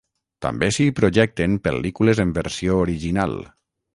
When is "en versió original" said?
2.25-3.39